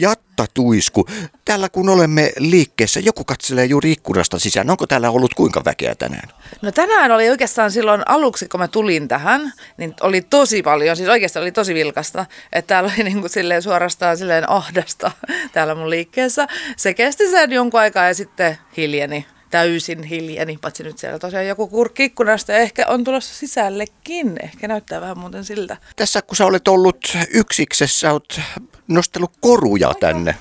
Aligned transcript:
Jatta 0.00 0.46
Tuisku, 0.54 1.06
täällä 1.44 1.68
kun 1.68 1.88
olemme 1.88 2.32
liikkeessä, 2.38 3.00
joku 3.00 3.24
katselee 3.24 3.64
juuri 3.64 3.92
ikkunasta 3.92 4.38
sisään. 4.38 4.70
Onko 4.70 4.86
täällä 4.86 5.10
ollut 5.10 5.34
kuinka 5.34 5.64
väkeä 5.64 5.94
tänään? 5.94 6.28
No 6.62 6.72
tänään 6.72 7.10
oli 7.10 7.30
oikeastaan 7.30 7.70
silloin 7.70 8.02
aluksi, 8.06 8.48
kun 8.48 8.60
mä 8.60 8.68
tulin 8.68 9.08
tähän, 9.08 9.52
niin 9.76 9.94
oli 10.00 10.20
tosi 10.20 10.62
paljon, 10.62 10.96
siis 10.96 11.08
oikeastaan 11.08 11.42
oli 11.42 11.52
tosi 11.52 11.74
vilkasta. 11.74 12.26
Että 12.52 12.68
täällä 12.68 12.92
oli 12.94 13.04
niin 13.04 13.20
kuin 13.20 13.30
silleen 13.30 13.62
suorastaan 13.62 14.16
silleen 14.16 14.50
ahdasta 14.50 15.10
täällä 15.52 15.74
mun 15.74 15.90
liikkeessä. 15.90 16.46
Se 16.76 16.94
kesti 16.94 17.30
sen 17.30 17.52
jonkun 17.52 17.80
aikaa 17.80 18.06
ja 18.06 18.14
sitten 18.14 18.58
hiljeni 18.76 19.26
täysin 19.50 20.02
hiljeni, 20.02 20.58
paitsi 20.62 20.82
nyt 20.82 20.98
siellä 20.98 21.18
tosiaan 21.18 21.46
joku 21.46 21.68
kurkki 21.68 22.04
ikkunasta 22.04 22.52
ja 22.52 22.58
ehkä 22.58 22.86
on 22.88 23.04
tulossa 23.04 23.34
sisällekin. 23.34 24.36
Ehkä 24.42 24.68
näyttää 24.68 25.00
vähän 25.00 25.18
muuten 25.18 25.44
siltä. 25.44 25.76
Tässä 25.96 26.22
kun 26.22 26.36
sä 26.36 26.46
olet 26.46 26.68
ollut 26.68 27.16
yksiksessä, 27.30 28.12
olet 28.12 28.40
nostellut 28.88 29.32
koruja 29.40 29.94
tänne. 30.00 30.34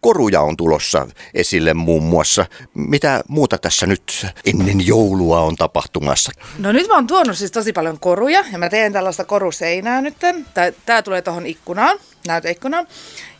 Koruja 0.00 0.40
on 0.40 0.56
tulossa 0.56 1.06
esille 1.34 1.74
muun 1.74 2.02
muassa. 2.02 2.46
Mitä 2.74 3.20
muuta 3.28 3.58
tässä 3.58 3.86
nyt 3.86 4.26
ennen 4.44 4.86
joulua 4.86 5.40
on 5.40 5.56
tapahtumassa? 5.56 6.32
No 6.58 6.72
nyt 6.72 6.88
mä 6.88 6.94
oon 6.94 7.06
tuonut 7.06 7.38
siis 7.38 7.52
tosi 7.52 7.72
paljon 7.72 8.00
koruja 8.00 8.44
ja 8.52 8.58
mä 8.58 8.68
teen 8.68 8.92
tällaista 8.92 9.24
koruseinää 9.24 10.00
nyt. 10.00 10.16
Tää, 10.54 10.72
tää 10.86 11.02
tulee 11.02 11.22
tohon 11.22 11.46
ikkunaan, 11.46 11.98
näyteikkunaan. 12.26 12.86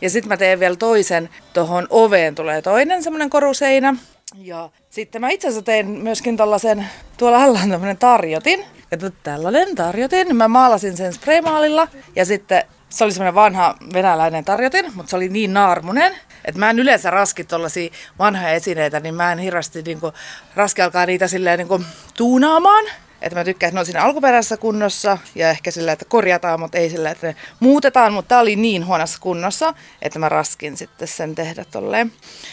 Ja 0.01 0.09
sitten 0.09 0.29
mä 0.29 0.37
teen 0.37 0.59
vielä 0.59 0.75
toisen, 0.75 1.29
tohon 1.53 1.87
oveen 1.89 2.35
tulee 2.35 2.61
toinen 2.61 3.03
semmonen 3.03 3.29
koruseinä. 3.29 3.95
Ja 4.35 4.69
sitten 4.89 5.21
mä 5.21 5.29
itse 5.29 5.47
asiassa 5.47 5.65
tein 5.65 5.87
myöskin 5.87 6.37
tällaisen, 6.37 6.87
tuolla 7.17 7.43
alla 7.43 7.59
on 7.63 7.69
tämmönen 7.69 7.97
tarjotin. 7.97 8.65
Ja 8.91 8.97
tällainen 9.23 9.75
tarjotin. 9.75 10.35
Mä 10.35 10.47
maalasin 10.47 10.97
sen 10.97 11.13
spraymaalilla 11.13 11.87
ja 12.15 12.25
sitten 12.25 12.63
se 12.91 13.03
oli 13.03 13.11
semmoinen 13.11 13.35
vanha 13.35 13.75
venäläinen 13.93 14.45
tarjotin, 14.45 14.91
mutta 14.95 15.09
se 15.09 15.15
oli 15.15 15.29
niin 15.29 15.53
naarmunen, 15.53 16.13
että 16.45 16.59
mä 16.59 16.69
en 16.69 16.79
yleensä 16.79 17.09
raski 17.09 17.43
tuollaisia 17.43 17.91
vanhoja 18.19 18.49
esineitä, 18.49 18.99
niin 18.99 19.15
mä 19.15 19.31
en 19.31 19.39
hirveästi 19.39 19.81
niinku, 19.81 20.13
raski 20.55 20.81
alkaa 20.81 21.05
niitä 21.05 21.27
silleen 21.27 21.57
niinku, 21.57 21.81
tuunaamaan. 22.17 22.85
Että 23.21 23.39
mä 23.39 23.43
tykkään, 23.43 23.67
että 23.69 23.75
ne 23.75 23.79
on 23.79 23.85
siinä 23.85 24.03
alkuperäisessä 24.03 24.57
kunnossa 24.57 25.17
ja 25.35 25.49
ehkä 25.49 25.71
sillä, 25.71 25.91
että 25.91 26.05
korjataan, 26.05 26.59
mutta 26.59 26.77
ei 26.77 26.89
sillä, 26.89 27.11
että 27.11 27.27
ne 27.27 27.35
muutetaan. 27.59 28.13
Mutta 28.13 28.29
tää 28.29 28.39
oli 28.39 28.55
niin 28.55 28.85
huonossa 28.85 29.17
kunnossa, 29.21 29.73
että 30.01 30.19
mä 30.19 30.29
raskin 30.29 30.77
sitten 30.77 31.07
sen 31.07 31.35
tehdä 31.35 31.65
tolleen. 31.71 32.11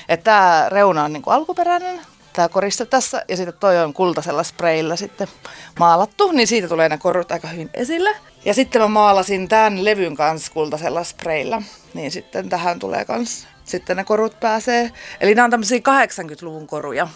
Että 0.08 0.24
tää 0.24 0.68
reuna 0.68 1.04
on 1.04 1.12
niinku 1.12 1.30
alkuperäinen, 1.30 2.00
tämä 2.38 2.48
koriste 2.48 2.86
tässä 2.86 3.24
ja 3.28 3.36
sitten 3.36 3.54
toi 3.60 3.78
on 3.78 3.94
kultaisella 3.94 4.42
sprayilla 4.42 4.96
sitten 4.96 5.28
maalattu, 5.78 6.32
niin 6.32 6.46
siitä 6.46 6.68
tulee 6.68 6.88
ne 6.88 6.98
korut 6.98 7.32
aika 7.32 7.48
hyvin 7.48 7.70
esille. 7.74 8.10
Ja 8.44 8.54
sitten 8.54 8.82
mä 8.82 8.88
maalasin 8.88 9.48
tämän 9.48 9.84
levyn 9.84 10.16
kanssa 10.16 10.52
kultaisella 10.52 11.04
sprayilla, 11.04 11.62
niin 11.94 12.10
sitten 12.10 12.48
tähän 12.48 12.78
tulee 12.78 13.04
kans 13.04 13.46
sitten 13.64 13.96
ne 13.96 14.04
korut 14.04 14.40
pääsee. 14.40 14.92
Eli 15.20 15.34
nämä 15.34 15.44
on 15.44 15.50
tämmöisiä 15.50 15.78
80-luvun 15.78 16.66
koruja. 16.66 17.08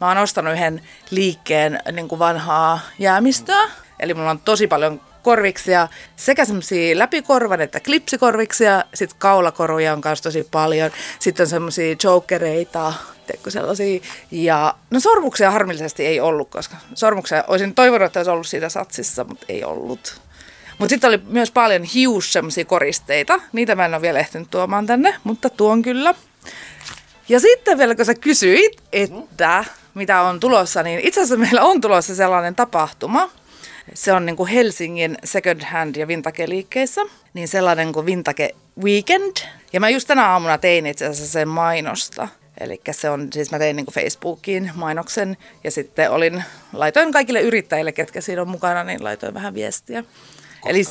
Mä 0.00 0.08
oon 0.08 0.18
ostanut 0.18 0.52
yhden 0.52 0.82
liikkeen 1.10 1.80
niin 1.92 2.08
kuin 2.08 2.18
vanhaa 2.18 2.80
jäämistöä. 2.98 3.70
Eli 4.00 4.14
mulla 4.14 4.30
on 4.30 4.38
tosi 4.38 4.66
paljon 4.66 5.00
korviksia, 5.22 5.88
sekä 6.16 6.44
semmoisia 6.44 6.98
läpikorvan 6.98 7.60
että 7.60 7.80
klipsikorviksia, 7.80 8.84
sitten 8.94 9.18
kaulakoruja 9.18 9.92
on 9.92 10.00
kanssa 10.00 10.22
tosi 10.22 10.48
paljon, 10.50 10.90
sitten 11.18 11.44
on 11.44 11.48
semmoisia 11.48 11.96
jokereita, 12.04 12.92
sellaisia, 13.48 14.00
ja 14.30 14.74
no 14.90 15.00
sormuksia 15.00 15.50
harmillisesti 15.50 16.06
ei 16.06 16.20
ollut, 16.20 16.50
koska 16.50 16.76
sormuksia 16.94 17.44
olisin 17.48 17.74
toivonut, 17.74 18.06
että 18.06 18.20
olisi 18.20 18.30
ollut 18.30 18.46
siitä 18.46 18.68
satsissa, 18.68 19.24
mutta 19.24 19.46
ei 19.48 19.64
ollut. 19.64 20.20
Mutta 20.78 20.90
sitten 20.90 21.08
oli 21.08 21.20
myös 21.26 21.50
paljon 21.50 21.82
hius 21.82 22.34
koristeita, 22.66 23.40
niitä 23.52 23.74
mä 23.74 23.84
en 23.84 23.94
ole 23.94 24.02
vielä 24.02 24.18
ehtinyt 24.18 24.50
tuomaan 24.50 24.86
tänne, 24.86 25.14
mutta 25.24 25.50
tuon 25.50 25.82
kyllä. 25.82 26.14
Ja 27.28 27.40
sitten 27.40 27.78
vielä 27.78 27.94
kun 27.94 28.04
sä 28.04 28.14
kysyit, 28.14 28.82
että 28.92 29.64
mitä 29.94 30.22
on 30.22 30.40
tulossa, 30.40 30.82
niin 30.82 31.00
itse 31.00 31.20
asiassa 31.20 31.36
meillä 31.36 31.62
on 31.62 31.80
tulossa 31.80 32.14
sellainen 32.14 32.54
tapahtuma, 32.54 33.30
se 33.94 34.12
on 34.12 34.26
niin 34.26 34.36
kuin 34.36 34.48
Helsingin 34.48 35.18
second 35.24 35.64
hand 35.64 35.96
ja 35.96 36.08
vintage-liikkeissä, 36.08 37.00
niin 37.34 37.48
sellainen 37.48 37.92
kuin 37.92 38.06
Vintage 38.06 38.50
Weekend. 38.82 39.36
Ja 39.72 39.80
mä 39.80 39.88
just 39.88 40.08
tänä 40.08 40.28
aamuna 40.28 40.58
tein 40.58 40.86
itse 40.86 41.06
asiassa 41.06 41.32
sen 41.32 41.48
mainosta. 41.48 42.28
Eli 42.60 42.80
se 42.90 43.10
on, 43.10 43.28
siis 43.32 43.50
mä 43.50 43.58
tein 43.58 43.76
niin 43.76 43.86
Facebookiin 43.92 44.70
mainoksen 44.74 45.36
ja 45.64 45.70
sitten 45.70 46.10
olin, 46.10 46.44
laitoin 46.72 47.12
kaikille 47.12 47.40
yrittäjille, 47.40 47.92
ketkä 47.92 48.20
siinä 48.20 48.42
on 48.42 48.48
mukana, 48.48 48.84
niin 48.84 49.04
laitoin 49.04 49.34
vähän 49.34 49.54
viestiä. 49.54 50.02
Koska 50.02 50.70
Eli 50.70 50.84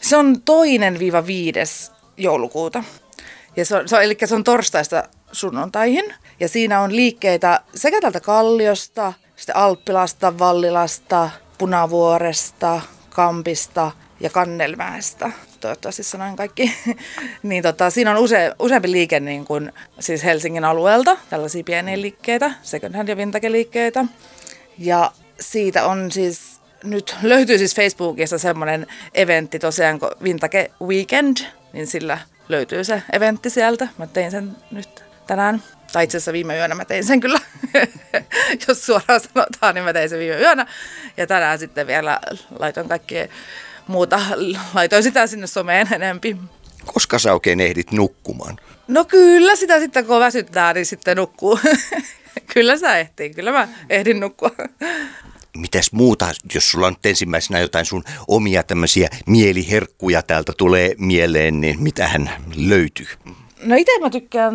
se 0.00 0.16
on 0.16 0.42
toinen 0.42 0.98
viiva 0.98 1.26
viides 1.26 1.92
joulukuuta. 2.16 2.84
Ja 3.56 3.64
se 3.64 3.76
on, 3.76 3.88
se 3.88 3.96
on, 3.96 4.02
eli 4.02 4.16
se 4.24 4.34
on 4.34 4.44
torstaista 4.44 5.08
sunnuntaihin. 5.32 6.14
Ja 6.40 6.48
siinä 6.48 6.80
on 6.80 6.96
liikkeitä 6.96 7.60
sekä 7.74 8.00
tältä 8.00 8.20
Kalliosta, 8.20 9.12
sitten 9.36 9.56
Alppilasta, 9.56 10.38
Vallilasta, 10.38 11.30
Punavuoresta, 11.58 12.80
Kampista 13.10 13.90
ja 14.20 14.30
Kannelmäestä. 14.30 15.30
Toivottavasti 15.62 16.02
sanoin 16.02 16.36
kaikki. 16.36 16.72
niin 17.42 17.62
tota, 17.62 17.90
siinä 17.90 18.10
on 18.10 18.16
use, 18.16 18.52
useampi 18.58 18.92
liike 18.92 19.20
niin 19.20 19.44
kuin, 19.44 19.72
siis 20.00 20.24
Helsingin 20.24 20.64
alueelta, 20.64 21.16
tällaisia 21.30 21.64
pieniä 21.64 22.00
liikkeitä, 22.00 22.50
second 22.62 22.94
hand 22.94 23.08
ja 23.08 23.16
vintage-liikkeitä. 23.16 24.04
Ja 24.78 25.12
siitä 25.40 25.86
on 25.86 26.12
siis, 26.12 26.60
nyt 26.84 27.16
löytyy 27.22 27.58
siis 27.58 27.76
Facebookissa 27.76 28.38
semmoinen 28.38 28.86
eventti 29.14 29.58
tosiaan 29.58 29.98
kuin 29.98 30.10
Vintage 30.22 30.70
Weekend, 30.82 31.36
niin 31.72 31.86
sillä 31.86 32.18
löytyy 32.48 32.84
se 32.84 33.02
eventti 33.12 33.50
sieltä. 33.50 33.88
Mä 33.98 34.06
tein 34.06 34.30
sen 34.30 34.56
nyt 34.70 35.04
tänään. 35.26 35.62
Tai 35.92 36.04
itse 36.04 36.16
asiassa 36.16 36.32
viime 36.32 36.56
yönä 36.56 36.74
mä 36.74 36.84
tein 36.84 37.04
sen 37.04 37.20
kyllä, 37.20 37.38
jos 38.68 38.86
suoraan 38.86 39.20
sanotaan, 39.20 39.74
niin 39.74 39.84
mä 39.84 39.92
tein 39.92 40.08
sen 40.08 40.18
viime 40.18 40.36
yönä. 40.36 40.66
Ja 41.16 41.26
tänään 41.26 41.58
sitten 41.58 41.86
vielä 41.86 42.20
laitoin 42.58 42.88
kaikkea 42.88 43.26
muuta, 43.86 44.20
laitoin 44.74 45.02
sitä 45.02 45.26
sinne 45.26 45.46
someen 45.46 45.88
enempi. 45.92 46.36
Koska 46.86 47.18
sä 47.18 47.32
oikein 47.32 47.60
ehdit 47.60 47.92
nukkumaan? 47.92 48.56
No 48.88 49.04
kyllä, 49.04 49.56
sitä 49.56 49.80
sitten 49.80 50.06
kun 50.06 50.20
väsyttää, 50.20 50.72
niin 50.72 50.86
sitten 50.86 51.16
nukkuu. 51.16 51.58
kyllä 52.54 52.78
sä 52.78 52.98
ehtiin, 52.98 53.34
kyllä 53.34 53.52
mä 53.52 53.68
ehdin 53.90 54.20
nukkua. 54.20 54.50
Mitäs 55.56 55.92
muuta, 55.92 56.28
jos 56.54 56.70
sulla 56.70 56.86
on 56.86 56.92
nyt 56.92 57.06
ensimmäisenä 57.06 57.60
jotain 57.60 57.84
sun 57.84 58.04
omia 58.28 58.62
tämmöisiä 58.62 59.08
mieliherkkuja 59.26 60.22
täältä 60.22 60.52
tulee 60.56 60.94
mieleen, 60.98 61.60
niin 61.60 61.82
mitähän 61.82 62.30
löytyy? 62.56 63.06
No 63.62 63.76
itse 63.76 63.92
mä 64.00 64.10
tykkään 64.10 64.54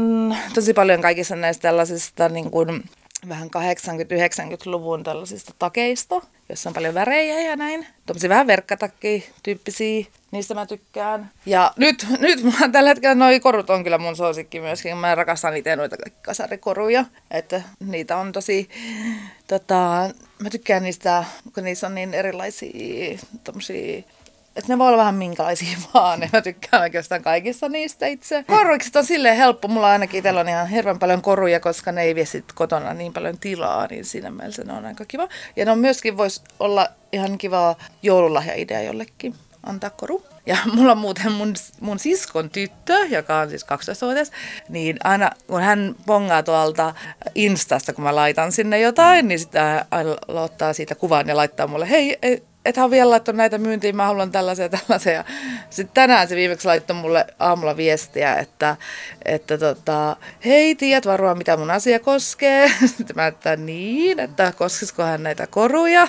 tosi 0.53 0.73
paljon 0.73 1.01
kaikista 1.01 1.35
näistä 1.35 1.61
tällaisista 1.61 2.29
niin 2.29 2.51
kuin 2.51 2.83
vähän 3.29 3.49
80-90-luvun 3.49 5.03
tällaisista 5.03 5.53
takeista, 5.59 6.21
jossa 6.49 6.69
on 6.69 6.73
paljon 6.73 6.93
värejä 6.93 7.41
ja 7.41 7.55
näin. 7.55 7.87
Tuommoisia 8.05 8.29
vähän 8.29 8.47
verkkatakki-tyyppisiä, 8.47 10.05
niistä 10.31 10.53
mä 10.53 10.65
tykkään. 10.65 11.31
Ja 11.45 11.73
nyt, 11.75 12.07
nyt 12.19 12.43
mulla 12.43 12.69
tällä 12.71 12.89
hetkellä 12.89 13.15
noi 13.15 13.39
korut 13.39 13.69
on 13.69 13.83
kyllä 13.83 13.97
mun 13.97 14.15
suosikki 14.15 14.59
myöskin. 14.59 14.97
Mä 14.97 15.15
rakastan 15.15 15.57
itse 15.57 15.75
noita 15.75 15.95
kasarikoruja, 16.21 17.05
että 17.31 17.61
niitä 17.79 18.17
on 18.17 18.31
tosi, 18.31 18.69
tota, 19.47 20.09
mä 20.39 20.49
tykkään 20.51 20.83
niistä, 20.83 21.23
kun 21.53 21.63
niissä 21.63 21.87
on 21.87 21.95
niin 21.95 22.13
erilaisia 22.13 23.19
tommosia 23.43 24.03
että 24.57 24.73
ne 24.73 24.77
voi 24.77 24.87
olla 24.87 24.97
vähän 24.97 25.15
minkälaisia 25.15 25.77
vaan. 25.93 26.21
Ja 26.21 26.29
mä 26.33 26.41
tykkään 26.41 26.83
oikeastaan 26.83 27.21
kaikista 27.21 27.69
niistä 27.69 28.07
itse. 28.07 28.43
Korvikset 28.47 28.95
on 28.95 29.05
silleen 29.05 29.37
helppo. 29.37 29.67
Mulla 29.67 29.87
ainakin 29.87 30.17
itsellä 30.17 30.39
on 30.39 30.49
ihan 30.49 30.67
hirveän 30.67 30.99
paljon 30.99 31.21
koruja, 31.21 31.59
koska 31.59 31.91
ne 31.91 32.03
ei 32.03 32.15
vie 32.15 32.25
sit 32.25 32.53
kotona 32.55 32.93
niin 32.93 33.13
paljon 33.13 33.37
tilaa, 33.37 33.87
niin 33.87 34.05
siinä 34.05 34.31
mielessä 34.31 34.63
ne 34.63 34.73
on 34.73 34.85
aika 34.85 35.05
kiva. 35.05 35.27
Ja 35.55 35.65
ne 35.65 35.71
on 35.71 35.79
myöskin 35.79 36.17
voisi 36.17 36.41
olla 36.59 36.89
ihan 37.11 37.37
kiva 37.37 37.75
joululahja-idea 38.03 38.81
jollekin 38.81 39.35
antaa 39.63 39.89
koru. 39.89 40.23
Ja 40.45 40.57
mulla 40.73 40.91
on 40.91 40.97
muuten 40.97 41.31
mun, 41.31 41.53
mun 41.79 41.99
siskon 41.99 42.49
tyttö, 42.49 42.93
joka 43.09 43.39
on 43.39 43.49
siis 43.49 43.65
12-vuotias, 43.65 44.31
niin 44.69 44.97
aina 45.03 45.31
kun 45.47 45.61
hän 45.61 45.95
pongaa 46.05 46.43
tuolta 46.43 46.93
Instasta, 47.35 47.93
kun 47.93 48.03
mä 48.03 48.15
laitan 48.15 48.51
sinne 48.51 48.79
jotain, 48.79 49.27
niin 49.27 49.39
sitten 49.39 49.63
aina 49.91 50.15
ottaa 50.27 50.73
siitä 50.73 50.95
kuvan 50.95 51.27
ja 51.27 51.37
laittaa 51.37 51.67
mulle, 51.67 51.89
hei, 51.89 52.17
et 52.67 52.77
ole 52.77 52.91
vielä 52.91 53.09
laittanut 53.09 53.37
näitä 53.37 53.57
myyntiin, 53.57 53.95
mä 53.95 54.05
haluan 54.05 54.31
tällaisia 54.31 54.69
tällaisia. 54.69 55.23
Sitten 55.69 55.93
tänään 55.93 56.27
se 56.27 56.35
viimeksi 56.35 56.67
laittoi 56.67 56.95
mulle 56.95 57.25
aamulla 57.39 57.77
viestiä, 57.77 58.35
että, 58.35 58.75
että 59.25 59.57
tota, 59.57 60.15
hei, 60.45 60.75
tiedät 60.75 61.05
varmaan 61.05 61.37
mitä 61.37 61.57
mun 61.57 61.71
asia 61.71 61.99
koskee. 61.99 62.71
Sitten 62.97 63.15
mä 63.15 63.27
että 63.27 63.55
niin, 63.55 64.19
että 64.19 64.53
koskisiko 64.57 65.03
hän 65.03 65.23
näitä 65.23 65.47
koruja. 65.47 66.07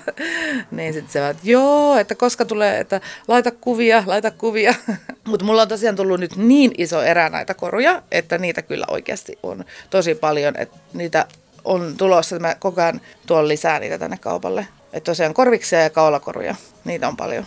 Niin 0.70 0.93
sitten 0.93 1.12
se 1.12 1.28
että 1.28 1.43
joo, 1.44 1.96
että 1.99 2.14
koska 2.14 2.44
tulee, 2.44 2.81
että 2.81 3.00
laita 3.28 3.50
kuvia, 3.50 4.02
laita 4.06 4.31
kuvia. 4.31 4.75
Mutta 5.28 5.46
mulla 5.46 5.62
on 5.62 5.69
tosiaan 5.69 5.96
tullut 5.96 6.20
nyt 6.20 6.37
niin 6.37 6.72
iso 6.78 7.02
erä 7.02 7.28
näitä 7.28 7.55
koruja, 7.55 8.02
että 8.12 8.38
niitä 8.38 8.62
kyllä 8.62 8.87
oikeasti 8.88 9.38
on 9.43 9.64
tosi 9.90 10.14
paljon, 10.14 10.55
että 10.56 10.76
niitä 10.93 11.26
on 11.64 11.94
tulossa, 11.96 12.38
mä 12.38 12.55
koko 12.55 12.81
ajan 12.81 13.00
tuon 13.26 13.49
lisää 13.49 13.78
niitä 13.78 13.99
tänne 13.99 14.16
kaupalle. 14.16 14.66
Että 14.93 15.11
tosiaan 15.11 15.35
korviksia 15.35 15.81
ja 15.81 15.90
kaulakoruja, 15.90 16.55
niitä 16.85 17.08
on 17.08 17.17
paljon. 17.17 17.44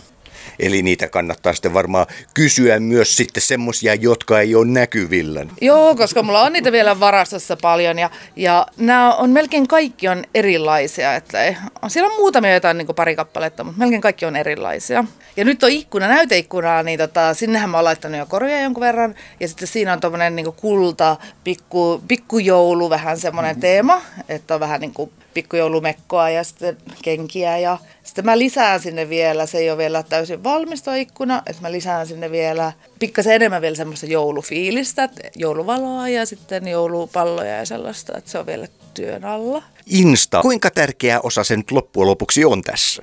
Eli 0.58 0.82
niitä 0.82 1.08
kannattaa 1.08 1.52
sitten 1.52 1.74
varmaan 1.74 2.06
kysyä 2.34 2.80
myös 2.80 3.16
sitten 3.16 3.42
semmoisia, 3.42 3.94
jotka 3.94 4.40
ei 4.40 4.54
ole 4.54 4.66
näkyvillä. 4.66 5.46
Joo, 5.60 5.94
koska 5.96 6.22
mulla 6.22 6.42
on 6.42 6.52
niitä 6.52 6.72
vielä 6.72 7.00
varastossa 7.00 7.56
paljon 7.56 7.98
ja, 7.98 8.10
ja 8.36 8.66
nämä 8.76 9.14
on 9.14 9.30
melkein 9.30 9.68
kaikki 9.68 10.08
on 10.08 10.24
erilaisia. 10.34 11.14
Että 11.14 11.54
on, 11.82 11.90
siellä 11.90 12.10
on 12.10 12.16
muutamia 12.16 12.54
jotain 12.54 12.78
niin 12.78 12.86
pari 12.96 13.16
kappaletta, 13.16 13.64
mutta 13.64 13.78
melkein 13.78 14.00
kaikki 14.00 14.24
on 14.24 14.36
erilaisia. 14.36 15.04
Ja 15.36 15.44
nyt 15.44 15.62
on 15.62 15.70
ikkuna, 15.70 16.08
näyteikkuna, 16.08 16.82
niin 16.82 16.98
tota, 16.98 17.34
sinnehän 17.34 17.70
mä 17.70 17.76
oon 17.76 17.84
laittanut 17.84 18.18
jo 18.18 18.26
koruja 18.26 18.60
jonkun 18.60 18.80
verran. 18.80 19.14
Ja 19.40 19.48
sitten 19.48 19.68
siinä 19.68 19.92
on 19.92 20.00
tommonen 20.00 20.36
niin 20.36 20.52
kulta, 20.52 21.16
pikku, 21.44 22.02
pikkujoulu, 22.08 22.90
vähän 22.90 23.18
semmoinen 23.18 23.60
teema, 23.60 24.02
että 24.28 24.54
on 24.54 24.60
vähän 24.60 24.80
niin 24.80 24.94
kuin 24.94 25.12
pikkujoulumekkoa 25.34 26.30
ja 26.30 26.44
sitten 26.44 26.76
kenkiä 27.02 27.58
ja 27.58 27.78
sitten 28.02 28.24
mä 28.24 28.38
lisään 28.38 28.80
sinne 28.80 29.08
vielä, 29.08 29.46
se 29.46 29.58
ei 29.58 29.70
ole 29.70 29.78
vielä 29.78 30.02
täysin 30.02 30.31
valmis 30.44 30.84
ikkuna, 30.98 31.42
että 31.46 31.62
mä 31.62 31.72
lisään 31.72 32.06
sinne 32.06 32.30
vielä 32.30 32.72
pikkasen 32.98 33.34
enemmän 33.34 33.62
vielä 33.62 33.76
semmoista 33.76 34.06
joulufiilistä, 34.06 35.08
jouluvaloa 35.36 36.08
ja 36.08 36.26
sitten 36.26 36.68
joulupalloja 36.68 37.56
ja 37.56 37.66
sellaista, 37.66 38.18
että 38.18 38.30
se 38.30 38.38
on 38.38 38.46
vielä 38.46 38.66
työn 38.94 39.24
alla. 39.24 39.62
Insta, 39.86 40.42
kuinka 40.42 40.70
tärkeä 40.70 41.20
osa 41.20 41.44
se 41.44 41.56
nyt 41.56 41.70
loppujen 41.70 42.06
lopuksi 42.06 42.44
on 42.44 42.62
tässä? 42.62 43.02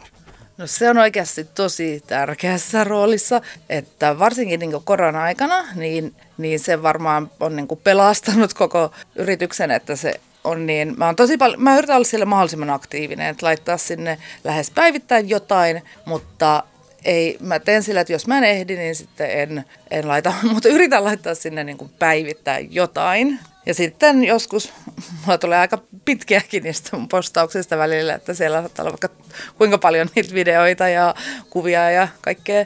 No 0.57 0.67
se 0.67 0.89
on 0.89 0.97
oikeasti 0.97 1.43
tosi 1.43 2.03
tärkeässä 2.07 2.83
roolissa, 2.83 3.41
että 3.69 4.19
varsinkin 4.19 4.59
niin 4.59 4.71
korona-aikana, 4.83 5.65
niin, 5.75 6.15
niin 6.37 6.59
se 6.59 6.83
varmaan 6.83 7.31
on 7.39 7.55
niin 7.55 7.67
pelastanut 7.83 8.53
koko 8.53 8.91
yrityksen, 9.15 9.71
että 9.71 9.95
se 9.95 10.19
on 10.43 10.65
niin, 10.65 10.93
mä, 10.97 11.07
on 11.07 11.15
tosi 11.15 11.37
paljon, 11.37 11.63
mä 11.63 11.77
yritän 11.77 11.95
olla 11.95 12.05
siellä 12.05 12.25
mahdollisimman 12.25 12.69
aktiivinen, 12.69 13.27
että 13.27 13.45
laittaa 13.45 13.77
sinne 13.77 14.17
lähes 14.43 14.71
päivittäin 14.71 15.29
jotain, 15.29 15.81
mutta 16.05 16.63
ei, 17.05 17.37
mä 17.39 17.59
teen 17.59 17.83
sillä, 17.83 18.01
että 18.01 18.13
jos 18.13 18.27
mä 18.27 18.37
en 18.37 18.43
ehdi, 18.43 18.75
niin 18.75 18.95
sitten 18.95 19.31
en, 19.31 19.65
en 19.91 20.07
laita, 20.07 20.33
mutta 20.53 20.69
yritän 20.69 21.03
laittaa 21.03 21.35
sinne 21.35 21.63
niin 21.63 21.77
kuin 21.77 21.91
päivittäin 21.99 22.67
jotain. 22.75 23.39
Ja 23.69 23.73
sitten 23.73 24.23
joskus 24.23 24.73
mulla 25.25 25.37
tulee 25.37 25.57
aika 25.57 25.77
pitkiäkin 26.05 26.63
niistä 26.63 26.97
mun 26.97 27.07
postauksista 27.07 27.77
välillä, 27.77 28.13
että 28.13 28.33
siellä 28.33 28.59
saattaa 28.59 28.83
olla 28.83 28.97
vaikka 29.01 29.23
kuinka 29.57 29.77
paljon 29.77 30.09
niitä 30.15 30.33
videoita 30.33 30.87
ja 30.87 31.15
kuvia 31.49 31.91
ja 31.91 32.07
kaikkea. 32.21 32.65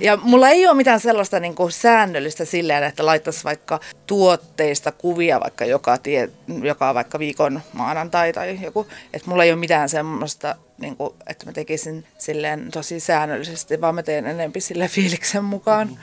Ja 0.00 0.16
mulla 0.16 0.48
ei 0.48 0.66
ole 0.66 0.76
mitään 0.76 1.00
sellaista 1.00 1.40
niin 1.40 1.54
kuin 1.54 1.72
säännöllistä 1.72 2.44
silleen, 2.44 2.84
että 2.84 3.06
laittaisi 3.06 3.44
vaikka 3.44 3.80
tuotteista 4.06 4.92
kuvia 4.92 5.40
vaikka 5.40 5.64
joka, 5.64 5.98
tie, 5.98 6.28
joka 6.62 6.94
vaikka 6.94 7.18
viikon 7.18 7.60
maanantai 7.72 8.32
tai 8.32 8.58
joku. 8.62 8.86
Että 9.12 9.30
mulla 9.30 9.44
ei 9.44 9.52
ole 9.52 9.60
mitään 9.60 9.88
semmoista, 9.88 10.56
niin 10.78 10.96
kuin, 10.96 11.14
että 11.26 11.46
mä 11.46 11.52
tekisin 11.52 12.06
silleen 12.18 12.70
tosi 12.70 13.00
säännöllisesti, 13.00 13.80
vaan 13.80 13.94
mä 13.94 14.02
teen 14.02 14.26
enemmän 14.26 14.52
sille 14.60 14.88
fiiliksen 14.88 15.44
mukaan. 15.44 15.98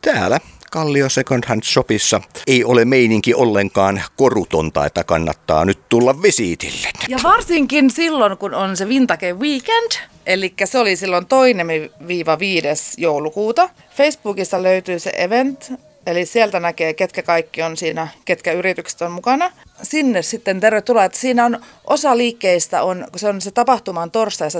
Täällä 0.00 0.40
Kallio 0.70 1.08
Second 1.08 1.44
Hand 1.46 1.62
Shopissa 1.64 2.20
ei 2.46 2.64
ole 2.64 2.84
meininki 2.84 3.34
ollenkaan 3.34 4.02
korutonta, 4.16 4.86
että 4.86 5.04
kannattaa 5.04 5.64
nyt 5.64 5.78
tulla 5.88 6.22
visiitille. 6.22 6.88
Ja 7.08 7.18
varsinkin 7.22 7.90
silloin, 7.90 8.38
kun 8.38 8.54
on 8.54 8.76
se 8.76 8.88
Vintage 8.88 9.32
Weekend, 9.32 9.92
eli 10.26 10.54
se 10.64 10.78
oli 10.78 10.96
silloin 10.96 11.26
toinen 11.26 11.66
viiva 12.06 12.38
viides 12.38 12.92
joulukuuta. 12.98 13.68
Facebookissa 13.96 14.62
löytyy 14.62 14.98
se 14.98 15.12
event, 15.16 15.72
Eli 16.06 16.26
sieltä 16.26 16.60
näkee, 16.60 16.94
ketkä 16.94 17.22
kaikki 17.22 17.62
on 17.62 17.76
siinä, 17.76 18.08
ketkä 18.24 18.52
yritykset 18.52 19.02
on 19.02 19.12
mukana. 19.12 19.52
Sinne 19.82 20.22
sitten 20.22 20.60
tervetuloa. 20.60 21.04
Että 21.04 21.18
siinä 21.18 21.44
on 21.44 21.60
osa 21.84 22.16
liikkeistä, 22.16 22.82
on, 22.82 23.06
kun 23.10 23.18
se 23.18 23.28
on 23.28 23.40
se 23.40 23.50
tapahtuma 23.50 24.02
on 24.02 24.10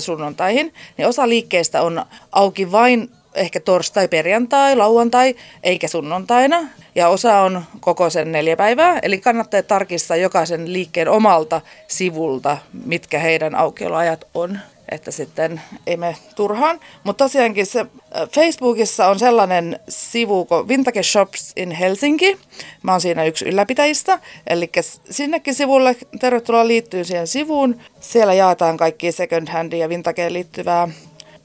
sunnuntaihin, 0.01 0.75
niin 0.99 1.09
osa 1.09 1.29
liikkeistä 1.29 1.83
on 1.83 2.05
auki 2.33 2.73
vain 2.73 3.11
ehkä 3.35 3.61
torstai, 3.61 4.09
perjantai, 4.09 4.77
lauantai, 4.77 5.35
eikä 5.63 5.89
sunnuntaina. 5.89 6.69
Ja 6.95 7.09
osa 7.09 7.41
on 7.41 7.65
koko 7.81 8.11
sen 8.11 8.33
neljä 8.33 8.57
päivää, 8.57 8.99
eli 9.03 9.21
kannattaa 9.21 9.63
tarkistaa 9.63 10.17
jokaisen 10.17 10.73
liikkeen 10.73 11.09
omalta 11.09 11.61
sivulta, 11.89 12.59
mitkä 12.85 13.19
heidän 13.19 13.55
aukioloajat 13.55 14.25
on 14.35 14.59
että 14.93 15.11
sitten 15.11 15.61
ei 15.87 15.97
me 15.97 16.17
turhaan. 16.37 16.81
Mutta 17.05 17.25
tosiaankin 17.25 17.67
se 17.67 17.87
Facebookissa 18.31 19.09
on 19.09 19.19
sellainen 19.19 19.81
sivu 19.89 20.45
kuin 20.45 20.69
Vintage 20.69 21.03
Shops 21.03 21.53
in 21.57 21.71
Helsinki. 21.71 22.39
Mä 22.83 22.93
oon 22.93 23.01
siinä 23.01 23.25
yksi 23.25 23.45
ylläpitäjistä. 23.45 24.21
Eli 24.47 24.71
sinnekin 25.11 25.55
sivulle 25.55 25.97
tervetuloa 26.21 26.67
liittyy 26.67 27.05
siihen 27.05 27.27
sivuun. 27.27 27.81
Siellä 28.01 28.35
jaetaan 28.35 28.77
kaikki 28.77 29.13
second 29.13 29.49
hand 29.49 29.73
ja 29.73 29.89
vintageen 29.89 30.33
liittyvää 30.33 30.89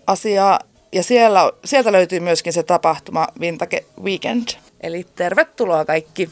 asiaa 0.08 0.60
ja 0.92 1.04
siellä, 1.04 1.52
sieltä 1.66 1.92
löytyy 1.92 2.20
myöskin 2.20 2.54
se 2.54 2.64
tapahtuma 2.64 3.28
Vintage 3.40 3.86
Weekend. 4.02 4.48
Eli 4.82 5.06
tervetuloa 5.16 5.86
kaikki. 5.86 6.30